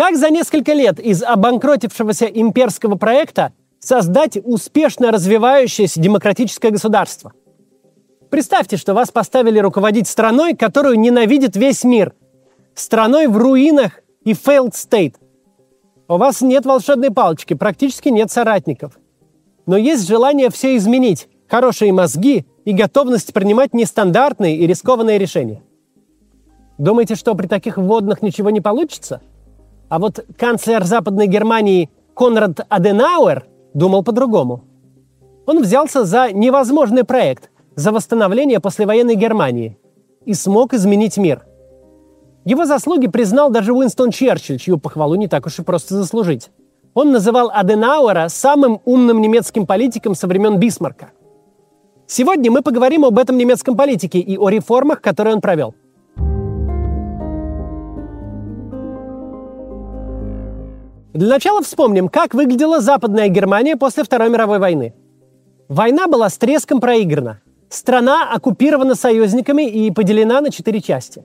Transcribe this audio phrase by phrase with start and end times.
[0.00, 7.34] Как за несколько лет из обанкротившегося имперского проекта создать успешно развивающееся демократическое государство?
[8.30, 12.14] Представьте, что вас поставили руководить страной, которую ненавидит весь мир.
[12.74, 15.16] Страной в руинах и failed state.
[16.08, 18.98] У вас нет волшебной палочки, практически нет соратников.
[19.66, 25.62] Но есть желание все изменить, хорошие мозги и готовность принимать нестандартные и рискованные решения.
[26.78, 29.20] Думаете, что при таких вводных ничего не получится?
[29.90, 34.62] А вот канцлер Западной Германии Конрад Аденауэр думал по-другому.
[35.46, 39.76] Он взялся за невозможный проект, за восстановление послевоенной Германии
[40.24, 41.44] и смог изменить мир.
[42.44, 46.50] Его заслуги признал даже Уинстон Черчилль, чью похвалу не так уж и просто заслужить.
[46.94, 51.10] Он называл Аденауэра самым умным немецким политиком со времен Бисмарка.
[52.06, 55.74] Сегодня мы поговорим об этом немецком политике и о реформах, которые он провел–
[61.12, 64.94] Для начала вспомним, как выглядела Западная Германия после Второй мировой войны.
[65.68, 67.40] Война была с треском проиграна.
[67.68, 71.24] Страна оккупирована союзниками и поделена на четыре части.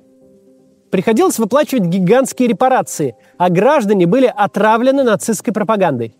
[0.89, 6.15] Приходилось выплачивать гигантские репарации, а граждане были отравлены нацистской пропагандой.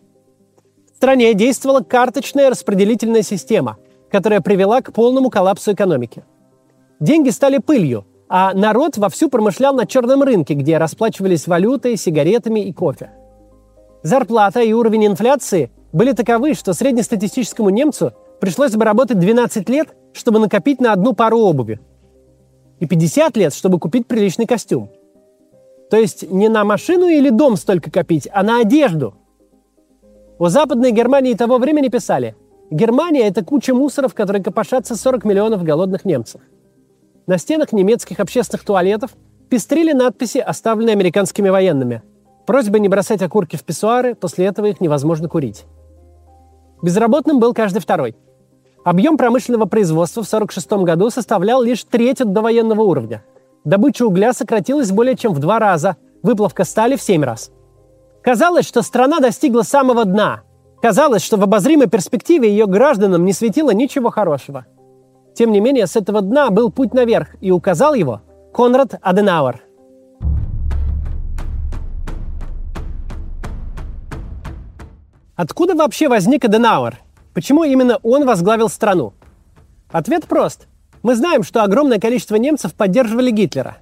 [0.92, 3.78] В стране действовала карточная распределительная система,
[4.10, 6.24] которая привела к полному коллапсу экономики.
[7.00, 12.72] Деньги стали пылью, а народ вовсю промышлял на черном рынке, где расплачивались валютой, сигаретами и
[12.72, 13.10] кофе.
[14.06, 20.38] Зарплата и уровень инфляции были таковы, что среднестатистическому немцу пришлось бы работать 12 лет, чтобы
[20.38, 21.80] накопить на одну пару обуви.
[22.78, 24.90] И 50 лет, чтобы купить приличный костюм.
[25.90, 29.16] То есть не на машину или дом столько копить, а на одежду.
[30.38, 32.36] У Западной Германии того времени писали,
[32.70, 36.40] Германия– это куча мусоров, которые копошатся 40 миллионов голодных немцев.
[37.26, 39.16] На стенах немецких общественных туалетов
[39.50, 42.02] пестрили надписи, оставленные американскими военными–
[42.46, 45.64] Просьба не бросать окурки в писсуары, после этого их невозможно курить.
[46.80, 48.16] Безработным был каждый второй.
[48.84, 53.24] Объем промышленного производства в 1946 году составлял лишь треть от довоенного уровня.
[53.64, 57.50] Добыча угля сократилась более чем в два раза, выплавка стали в семь раз.
[58.22, 60.42] Казалось, что страна достигла самого дна.
[60.80, 64.66] Казалось, что в обозримой перспективе ее гражданам не светило ничего хорошего.
[65.34, 68.20] Тем не менее, с этого дна был путь наверх, и указал его
[68.54, 69.65] Конрад Аденауэр.
[75.36, 76.98] Откуда вообще возник Аденауэр?
[77.34, 79.12] Почему именно он возглавил страну?
[79.90, 80.66] Ответ прост.
[81.02, 83.76] Мы знаем, что огромное количество немцев поддерживали Гитлера,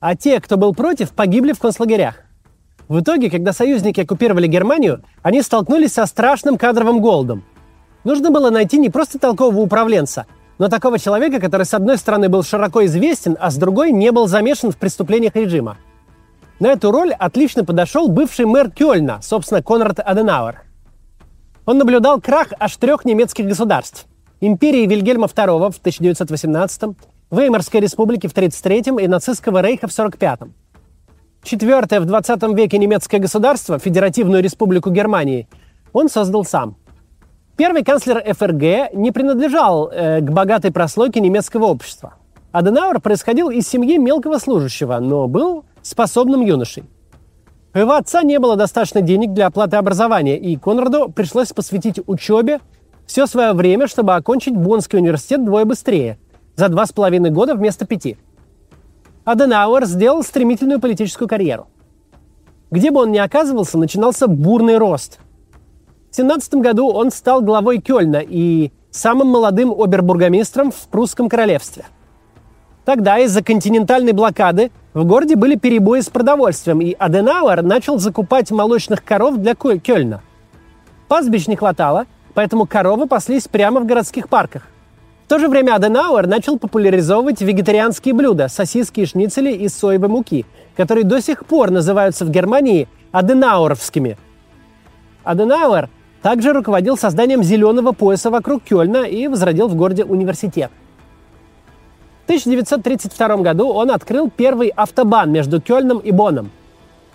[0.00, 2.16] а те, кто был против, погибли в концлагерях.
[2.88, 7.42] В итоге, когда союзники оккупировали Германию, они столкнулись со страшным кадровым голодом.
[8.04, 10.26] Нужно было найти не просто толкового управленца,
[10.58, 14.28] но такого человека, который с одной стороны был широко известен, а с другой не был
[14.28, 15.78] замешан в преступлениях режима.
[16.60, 20.67] На эту роль отлично подошел бывший мэр Кёльна, собственно, Конрад Аденауэр.
[21.68, 24.06] Он наблюдал крах аж трех немецких государств.
[24.40, 26.96] Империи Вильгельма II в 1918
[27.30, 30.50] Веймарской республики в 1933 и нацистского рейха в 1945
[31.42, 35.46] Четвертое в 20 веке немецкое государство, Федеративную республику Германии,
[35.92, 36.74] он создал сам.
[37.58, 42.14] Первый канцлер ФРГ не принадлежал э, к богатой прослойке немецкого общества.
[42.50, 46.84] Аденауэр происходил из семьи мелкого служащего, но был способным юношей.
[47.74, 52.60] У его отца не было достаточно денег для оплаты образования, и Конраду пришлось посвятить учебе
[53.06, 56.18] все свое время, чтобы окончить Боннский университет двое быстрее,
[56.56, 58.16] за два с половиной года вместо пяти.
[59.24, 61.66] Аденауэр сделал стремительную политическую карьеру.
[62.70, 65.18] Где бы он ни оказывался, начинался бурный рост.
[66.10, 71.84] В 17 году он стал главой Кёльна и самым молодым обербургомистром в прусском королевстве.
[72.88, 79.04] Тогда из-за континентальной блокады в городе были перебои с продовольствием, и Аденауэр начал закупать молочных
[79.04, 80.22] коров для Кёльна.
[81.06, 84.68] Пастбищ не хватало, поэтому коровы паслись прямо в городских парках.
[85.26, 90.46] В то же время Аденауэр начал популяризовывать вегетарианские блюда, сосиски и шницели из соевой муки,
[90.74, 94.16] которые до сих пор называются в Германии аденауэровскими.
[95.24, 95.90] Аденауэр
[96.22, 100.70] также руководил созданием зеленого пояса вокруг Кёльна и возродил в городе университет–
[102.28, 106.50] 1932 году он открыл первый автобан между Кёльном и Боном.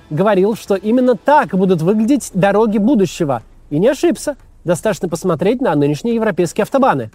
[0.10, 3.44] Говорил, что именно так будут выглядеть дороги будущего.
[3.70, 4.38] И не ошибся.
[4.64, 7.12] Достаточно посмотреть на нынешние европейские автобаны.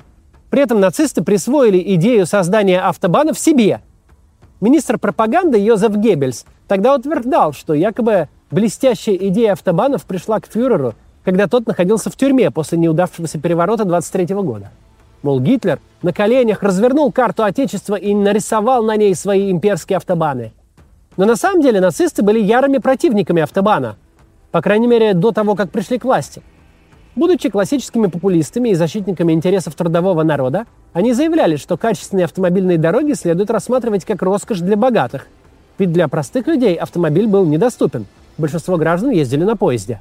[0.49, 3.81] При этом нацисты присвоили идею создания автобанов себе.
[4.61, 10.95] Министр пропаганды Йозеф Геббельс тогда утверждал, что якобы блестящая идея автобанов пришла к фюреру,
[11.25, 14.71] когда тот находился в тюрьме после неудавшегося переворота 23 года.
[15.23, 20.53] Мол, Гитлер на коленях развернул карту Отечества и нарисовал на ней свои имперские автобаны.
[21.17, 23.97] Но на самом деле нацисты были ярыми противниками автобана,
[24.53, 26.43] по крайней мере до того, как пришли к власти.
[27.17, 33.51] Будучи классическими популистами и защитниками интересов трудового народа, они заявляли, что качественные автомобильные дороги следует
[33.51, 35.27] рассматривать как роскошь для богатых,
[35.79, 38.07] ведь для простых людей автомобиль был недоступен.
[38.37, 40.01] Большинство граждан ездили на поезде.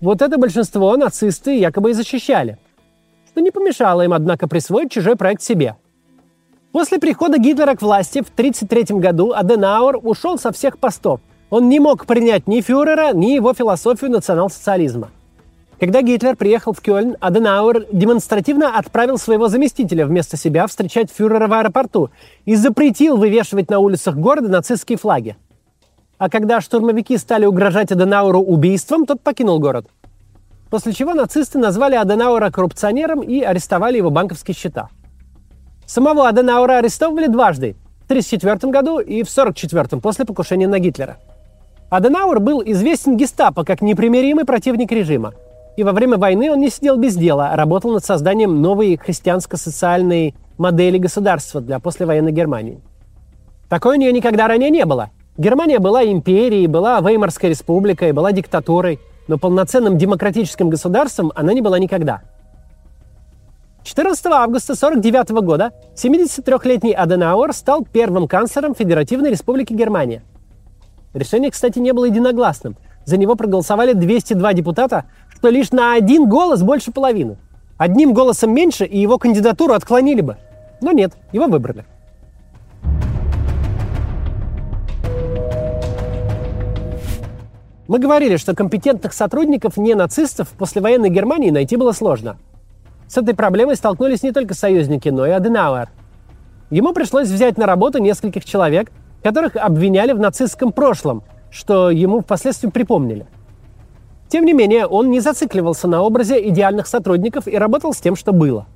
[0.00, 2.58] Вот это большинство нацисты якобы и защищали–
[3.38, 5.76] что не помешало им, однако, присвоить чужой проект себе.
[6.72, 11.20] После прихода Гитлера к власти в 1933 году Аденауэр ушел со всех постов.
[11.50, 15.10] Он не мог принять ни фюрера, ни его философию национал-социализма.
[15.78, 21.52] Когда Гитлер приехал в Кёльн, Аденауэр демонстративно отправил своего заместителя вместо себя встречать фюрера в
[21.52, 22.10] аэропорту
[22.44, 25.36] и запретил вывешивать на улицах города нацистские флаги.
[26.18, 29.86] А когда штурмовики стали угрожать Аденауру убийством, тот покинул город–
[30.70, 34.90] После чего нацисты назвали Аденауэра коррупционером и арестовали его банковские счета.
[35.86, 37.76] Самого Аденауэра арестовывали дважды–
[38.08, 41.18] в 1934 году и в 1944 после покушения на Гитлера.
[41.90, 45.34] Аденауэр был известен гестапо как непримиримый противник режима.
[45.76, 50.34] И во время войны он не сидел без дела, а работал над созданием новой христианско-социальной
[50.56, 52.80] модели государства для послевоенной Германии.
[53.68, 55.10] Такой у нее никогда ранее не было.
[55.36, 61.78] Германия была империей, была Веймарской республикой, была диктатурой– но полноценным демократическим государством она не была
[61.78, 62.22] никогда.
[63.84, 70.22] 14 августа 1949 года 73-летний Аденауэр стал первым канцлером Федеративной Республики Германия.
[71.14, 72.76] Решение, кстати, не было единогласным.
[73.04, 77.38] За него проголосовали 202 депутата, что лишь на один голос больше половины.
[77.78, 80.36] Одним голосом меньше, и его кандидатуру отклонили бы.
[80.82, 81.86] Но нет, его выбрали.
[87.88, 92.36] Мы говорили, что компетентных сотрудников не нацистов в послевоенной Германии найти было сложно.
[93.08, 95.88] С этой проблемой столкнулись не только союзники, но и Аденауэр.
[96.68, 98.92] Ему пришлось взять на работу нескольких человек,
[99.22, 103.26] которых обвиняли в нацистском прошлом, что ему впоследствии припомнили.
[104.28, 108.32] Тем не менее, он не зацикливался на образе идеальных сотрудников и работал с тем, что
[108.32, 108.66] было.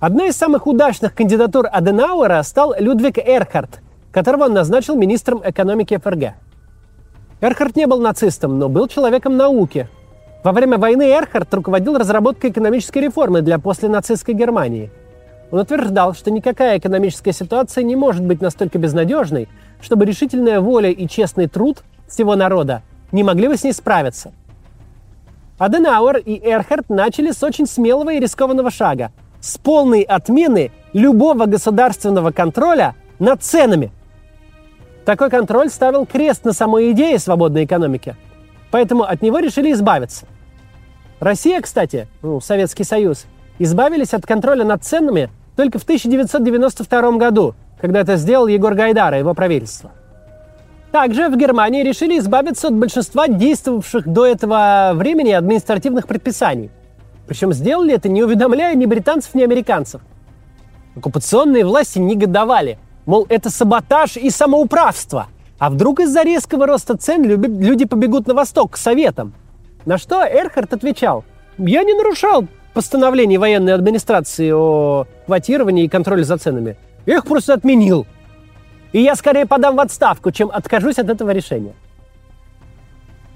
[0.00, 3.80] Одной из самых удачных кандидатур Аденауэра стал Людвиг Эрхард,
[4.12, 6.34] которого он назначил министром экономики ФРГ.
[7.40, 9.88] Эрхард не был нацистом, но был человеком науки.
[10.42, 14.90] Во время войны Эрхард руководил разработкой экономической реформы для посленацистской Германии.
[15.50, 19.48] Он утверждал, что никакая экономическая ситуация не может быть настолько безнадежной,
[19.80, 22.82] чтобы решительная воля и честный труд всего народа
[23.12, 24.32] не могли бы с ней справиться.
[25.58, 32.30] Аденауэр и Эрхард начали с очень смелого и рискованного шага– с полной отмены любого государственного
[32.30, 33.92] контроля над ценами–
[35.04, 38.16] такой контроль ставил крест на самой идее свободной экономики.
[38.70, 40.26] Поэтому от него решили избавиться.
[41.20, 43.26] Россия, кстати, ну, Советский Союз,
[43.58, 49.18] избавились от контроля над ценами только в 1992 году, когда это сделал Егор Гайдар и
[49.18, 49.92] его правительство.
[50.90, 56.70] Также в Германии решили избавиться от большинства действовавших до этого времени административных предписаний.
[57.26, 60.02] Причем сделали это не уведомляя ни британцев, ни американцев.
[60.96, 65.28] Оккупационные власти негодовали– Мол, это саботаж и самоуправство.
[65.58, 69.34] А вдруг из-за резкого роста цен люди побегут на восток, к советам?
[69.86, 71.24] На что Эрхард отвечал,
[71.58, 76.76] я не нарушал постановление военной администрации о квотировании и контроле за ценами.
[77.06, 78.06] Я их просто отменил.
[78.92, 81.74] И я скорее подам в отставку, чем откажусь от этого решения.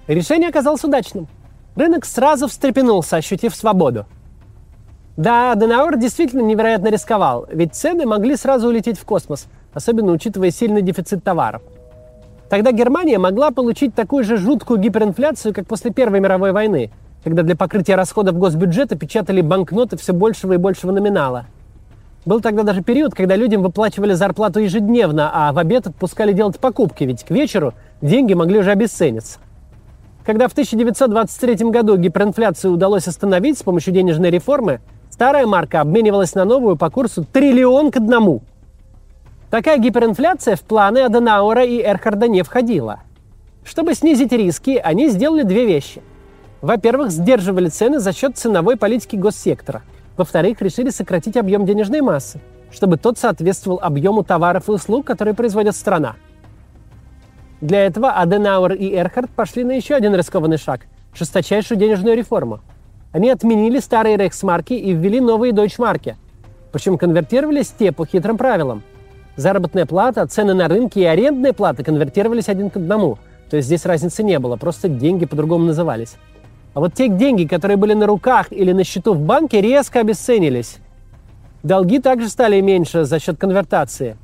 [0.07, 1.29] Решение оказалось удачным.
[1.77, 4.07] Рынок сразу встрепенулся, ощутив свободу.
[5.19, 10.83] Да, Денауэр действительно невероятно рисковал, ведь цены могли сразу улететь в космос– особенно учитывая сильный
[10.83, 11.63] дефицит товаров.
[12.49, 16.91] Тогда Германия могла получить такую же жуткую гиперинфляцию, как после Первой мировой войны,
[17.23, 21.47] когда для покрытия расходов госбюджета печатали банкноты все большего и большего номинала.
[22.25, 27.05] Был тогда даже период, когда людям выплачивали зарплату ежедневно, а в обед отпускали делать покупки,
[27.05, 29.39] ведь к вечеру деньги могли уже обесцениться.
[30.25, 34.81] Когда в 1923 году гиперинфляцию удалось остановить с помощью денежной реформы,
[35.19, 38.43] старая марка обменивалась на новую по курсу триллион к одному–
[39.51, 43.01] Такая гиперинфляция в планы Аденауэра и Эрхарда не входила.
[43.65, 46.03] Чтобы снизить риски, они сделали две вещи.
[46.61, 49.83] Во-первых, сдерживали цены за счет ценовой политики госсектора.
[50.19, 55.75] Во-вторых, решили сократить объем денежной массы, чтобы тот соответствовал объему товаров и услуг, которые производит
[55.75, 56.17] страна.
[57.63, 60.83] Для этого Аденауэр и Эрхард пошли на еще один рискованный шаг–
[61.15, 62.61] жесточайшую денежную реформу.
[63.19, 66.17] Они отменили старые рейхсмарки и ввели новые дойчмарки.
[66.71, 68.85] Причем конвертировались те по хитрым правилам–
[69.37, 73.19] заработная плата, цены на рынке и арендная плата конвертировались один к одному.
[73.51, 76.15] То есть здесь разницы не было, просто деньги по-другому назывались.
[76.75, 80.77] А вот те деньги, которые были на руках или на счету в банке, резко обесценились.
[81.65, 84.17] Долги также стали меньше за счет конвертации.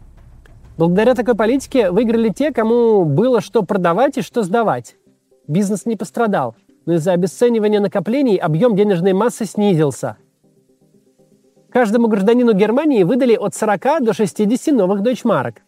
[0.78, 4.94] Благодаря такой политике выиграли те, кому было что продавать и что сдавать.
[5.48, 6.54] Бизнес не пострадал,
[6.86, 10.16] но из-за обесценивания накоплений объем денежной массы снизился.
[11.70, 15.62] Каждому гражданину Германии выдали от 40 до 60 новых дойчмарок.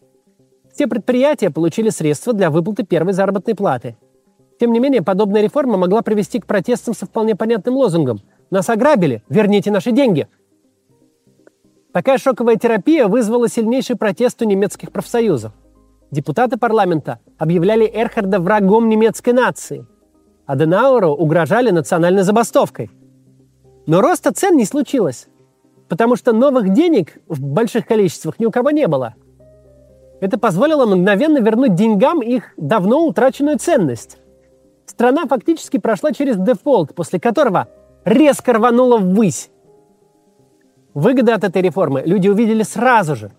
[0.73, 3.97] Все предприятия получили средства для выплаты первой заработной платы.
[4.59, 9.23] Тем не менее, подобная реформа могла привести к протестам со вполне понятным лозунгом «Нас ограбили!
[9.27, 10.27] Верните наши деньги!»
[11.91, 15.51] Такая шоковая терапия вызвала сильнейший протест у немецких профсоюзов.
[16.11, 19.85] Депутаты парламента объявляли Эрхарда врагом немецкой нации.
[20.47, 22.89] Аденауру угрожали национальной забастовкой.
[23.85, 25.27] Но роста цен не случилось,
[25.89, 29.15] потому что новых денег в больших количествах ни у кого не было.
[30.21, 34.17] Это позволило мгновенно вернуть деньгам их давно утраченную ценность.
[34.85, 37.67] Страна фактически прошла через дефолт, после которого
[38.05, 39.51] резко рванула ввысь.
[40.93, 43.31] Выгоды от этой реформы люди увидели сразу же.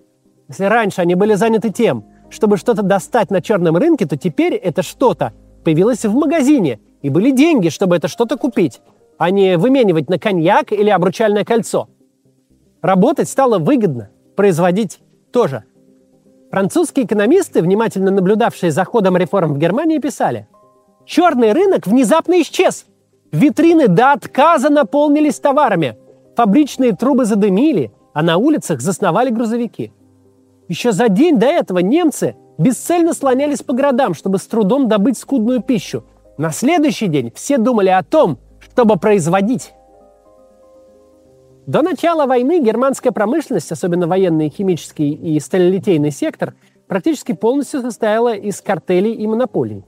[0.49, 4.83] Если раньше они были заняты тем, чтобы что-то достать на черном рынке, то теперь это
[4.83, 5.33] что-то
[5.65, 8.81] появилось в магазине, и были деньги, чтобы это что-то купить,
[9.19, 11.88] а не выменивать на коньяк или обручальное кольцо.
[12.83, 15.00] Работать стало выгодно, производить
[15.33, 15.64] тоже.
[16.50, 20.49] Французские экономисты, внимательно наблюдавшие за ходом реформ в Германии, писали,
[21.05, 22.87] «Черный рынок внезапно исчез.
[23.33, 25.97] Витрины до отказа наполнились товарами–
[26.38, 29.90] Фабричные трубы задымили, а на улицах засновали грузовики.
[30.69, 35.61] Еще за день до этого немцы бесцельно слонялись по городам, чтобы с трудом добыть скудную
[35.61, 36.05] пищу.
[36.38, 39.73] На следующий день все думали о том, чтобы производить.
[41.66, 46.54] До начала войны германская промышленность, особенно военный, химический и сталелитейный сектор,
[46.87, 49.85] практически полностью состояла из картелей и монополий.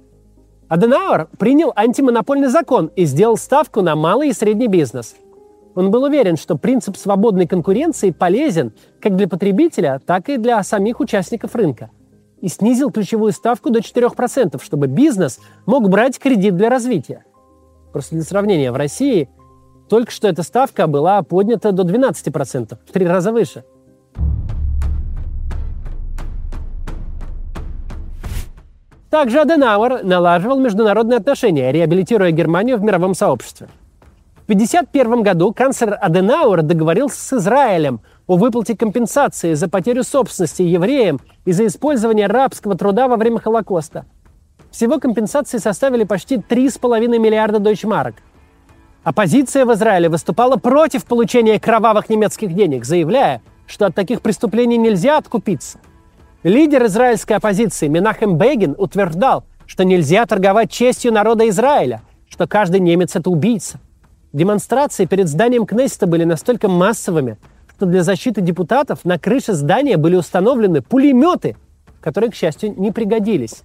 [0.69, 5.17] Аденауэр принял антимонопольный закон и сделал ставку на малый и средний бизнес–
[5.75, 11.01] он был уверен, что принцип свободной конкуренции полезен как для потребителя, так и для самих
[11.01, 11.91] участников рынка.
[12.41, 17.25] И снизил ключевую ставку до 4%, чтобы бизнес мог брать кредит для развития.
[17.93, 19.29] Просто для сравнения, в России
[19.89, 23.65] только что эта ставка была поднята до 12%, в три раза выше.
[29.11, 33.69] Также Аденауэр налаживал международные отношения, реабилитируя Германию в мировом сообществе–
[34.51, 41.51] 1951 году канцлер Аденауэр договорился с Израилем о выплате компенсации за потерю собственности евреям и
[41.51, 44.05] за использование рабского труда во время Холокоста.
[44.71, 48.15] Всего компенсации составили почти 3,5 миллиарда дойчмарок.
[49.03, 55.19] Оппозиция в Израиле выступала против получения кровавых немецких денег, заявляя, что от таких преступлений нельзя
[55.19, 55.81] откупиться.
[56.45, 63.11] Лидер израильской оппозиции Минахем Бегин утверждал, что нельзя торговать честью народа Израиля, что каждый немец–
[63.17, 63.81] это убийца–
[64.33, 67.37] Демонстрации перед зданием Кнессета были настолько массовыми,
[67.81, 71.57] что для защиты депутатов на крыше здания были установлены пулеметы,
[72.03, 73.63] которые, к счастью, не пригодились.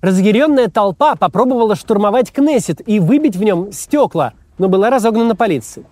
[0.00, 5.86] Разъяренная толпа попробовала штурмовать Кнессет и выбить в нем стекла, но была разогнана полицией.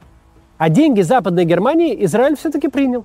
[0.56, 3.04] А деньги Западной Германии Израиль все-таки принял.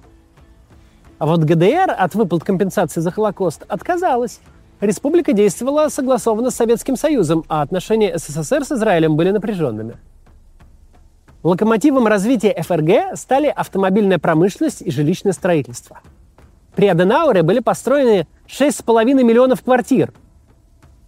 [1.20, 4.40] А вот ГДР от выплат компенсации за Холокост отказалась.
[4.80, 9.98] Республика действовала согласованно с Советским Союзом, а отношения СССР с Израилем были напряженными.
[11.43, 16.00] Локомотивом развития ФРГ стали автомобильная промышленность и жилищное строительство.
[16.75, 20.13] При Аденауэре были построены 6,5 миллионов квартир.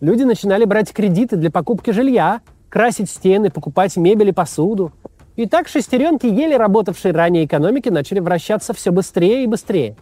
[0.01, 4.91] Люди начинали брать кредиты для покупки жилья, красить стены, покупать мебель и посуду.
[5.35, 9.95] И так шестеренки, еле работавшие ранее экономики, начали вращаться все быстрее и быстрее.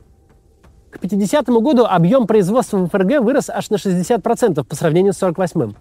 [0.92, 5.76] К 50 году объем производства в ФРГ вырос аж на 60% по сравнению с 48-м.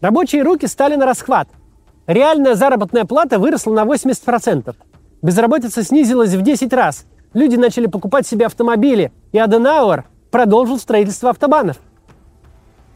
[0.00, 1.48] Рабочие руки стали на расхват–
[2.06, 4.74] Реальная заработная плата выросла на 80%.
[5.22, 7.04] Безработица снизилась в 10 раз.
[7.34, 11.78] Люди начали покупать себе автомобили, и Аденауэр продолжил строительство автобанов.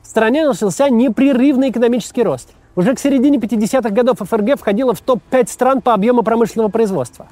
[0.02, 2.50] В стране начался непрерывный экономический рост.
[2.76, 7.28] Уже к середине 50-х годов ФРГ входила в топ-5 стран по объему промышленного производства.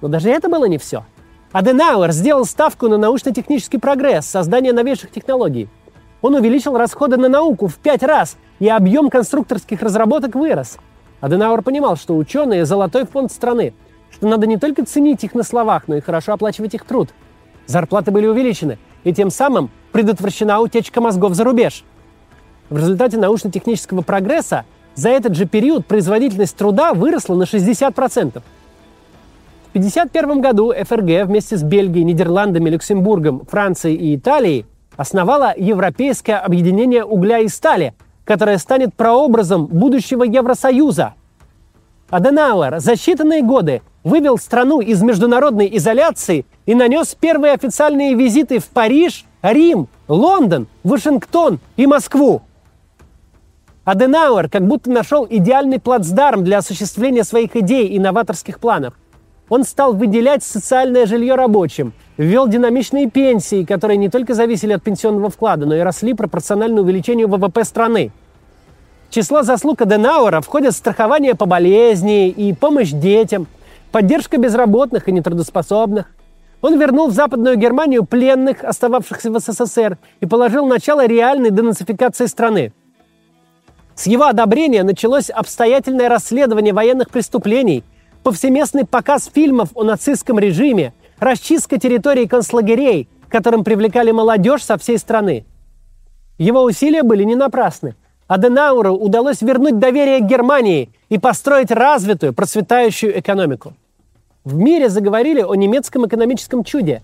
[0.00, 1.04] Но даже это было не все.
[1.52, 5.68] Аденауэр сделал ставку на научно-технический прогресс, создание новейших технологий.
[6.22, 10.78] Он увеличил расходы на науку в 5 раз, и объем конструкторских разработок вырос–
[11.20, 13.74] Аденауэр понимал, что ученые– золотой фонд страны,
[14.10, 17.10] что надо не только ценить их на словах, но и хорошо оплачивать их труд.
[17.66, 21.84] Зарплаты были увеличены, и тем самым предотвращена утечка мозгов за рубеж.
[22.70, 28.42] В результате научно-технического прогресса за этот же период производительность труда выросла на 60%.
[29.72, 37.04] В 1951 году ФРГ вместе с Бельгией, Нидерландами, Люксембургом, Францией и Италией основала Европейское объединение
[37.04, 41.14] угля и стали– которая станет прообразом будущего Евросоюза.
[42.10, 48.68] Аденауэр за считанные годы вывел страну из международной изоляции и нанес первые официальные визиты в
[48.68, 52.42] Париж, Рим, Лондон, Вашингтон и Москву.
[53.84, 58.94] Аденауэр как будто нашел идеальный плацдарм для осуществления своих идей и новаторских планов.
[59.50, 65.28] Он стал выделять социальное жилье рабочим, ввел динамичные пенсии, которые не только зависели от пенсионного
[65.28, 68.12] вклада, но и росли пропорционально увеличению ВВП страны.
[69.08, 73.48] В число заслуг Аденауэра входят страхование по болезни и помощь детям,
[73.90, 76.06] поддержка безработных и нетрудоспособных,
[76.62, 82.72] он вернул в Западную Германию пленных, остававшихся в СССР, и положил начало реальной денацификации страны.
[83.94, 87.82] С его одобрения началось обстоятельное расследование военных преступлений,
[88.22, 95.44] повсеместный показ фильмов о нацистском режиме, расчистка территорий концлагерей, которым привлекали молодежь со всей страны.
[96.38, 97.94] Его усилия были не напрасны.
[98.26, 103.74] Аденауру удалось вернуть доверие к Германии и построить развитую, процветающую экономику.
[104.44, 107.02] В мире заговорили о немецком экономическом чуде,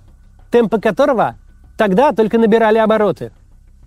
[0.51, 1.37] темпы которого
[1.77, 3.33] тогда только набирали обороты.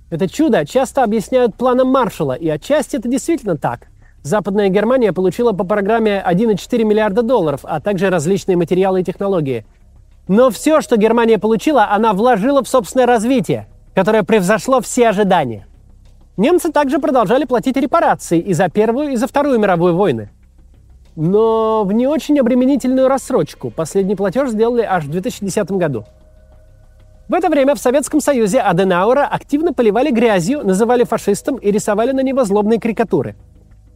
[0.09, 3.87] Это чудо часто объясняют планом Маршалла, и отчасти это действительно так.
[4.21, 9.65] Западная Германия получила по программе 1,4 миллиарда долларов, а также различные материалы и технологии.
[10.27, 15.67] Но все, что Германия получила, она вложила в собственное развитие, которое превзошло все ожидания.
[16.37, 20.29] Немцы также продолжали платить репарации и за Первую, и за Вторую мировую войны–
[21.19, 23.71] но в не очень обременительную рассрочку.
[23.71, 26.05] Последний платеж сделали аж в 2010 году.
[27.27, 32.21] В это время в Советском Союзе Аденаура активно поливали грязью, называли фашистом и рисовали на
[32.21, 33.35] него злобные карикатуры.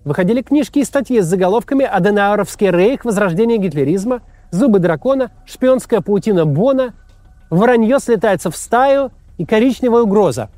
[0.05, 3.05] Выходили книжки и статьи с заголовками «Аденауровский рейх.
[3.05, 6.93] Возрождение гитлеризма», «Зубы дракона», «Шпионская паутина Бона»,
[7.49, 10.49] «Воронье слетается в стаю» и «Коричневая угроза»,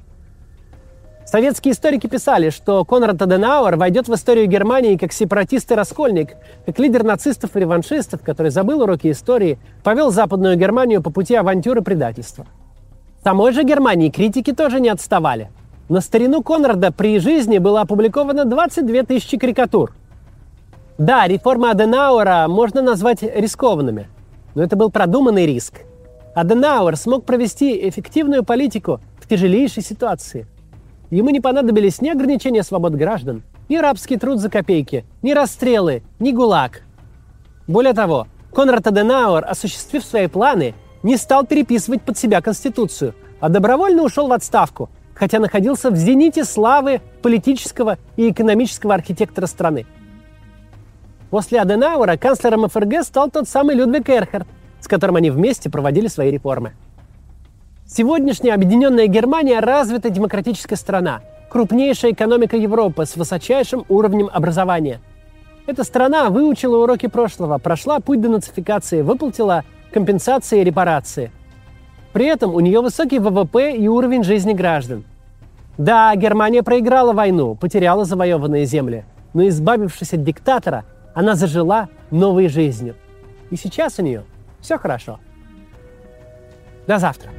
[1.25, 6.35] Советские историки писали, что Конрад Аденауэр войдет в историю Германии как сепаратист и раскольник,
[6.67, 11.81] как лидер нацистов и реваншистов, который забыл уроки истории, повел Западную Германию по пути авантюры
[11.81, 12.45] предательства.
[13.23, 15.49] Самой же Германии критики тоже не отставали.
[15.89, 19.94] На старину Конрада при жизни было опубликовано 22 тысячи карикатур.
[20.98, 24.08] Да, реформы Аденауэра можно назвать рискованными,
[24.56, 25.82] но это был продуманный риск.
[26.34, 30.48] Аденауэр смог провести эффективную политику в тяжелейшей ситуации–
[31.12, 36.32] Ему не понадобились ни ограничения свобод граждан, ни рабский труд за копейки, ни расстрелы, ни
[36.32, 36.82] гулаг.
[37.67, 44.02] Более того, Конрад Аденауэр, осуществив свои планы, не стал переписывать под себя Конституцию, а добровольно
[44.04, 49.86] ушел в отставку, хотя находился в зените славы политического и экономического архитектора страны.
[51.32, 54.47] После Аденауэра канцлером ФРГ стал тот самый Людвиг Эрхард,
[54.80, 56.73] с которым они вместе проводили свои реформы.
[57.88, 65.01] Сегодняшняя объединенная Германия– развитая демократическая страна, крупнейшая экономика Европы с высочайшим уровнем образования.
[65.67, 71.32] Эта страна выучила уроки прошлого, прошла путь денацификации, выплатила компенсации и репарации.
[72.15, 75.04] При этом у нее высокий ВВП и уровень жизни граждан.
[75.78, 82.95] Да, Германия проиграла войну, потеряла завоеванные земли, но избавившись от диктатора, она зажила новой жизнью.
[83.49, 84.23] И сейчас у нее
[84.62, 85.19] все хорошо.
[86.88, 87.32] До завтра.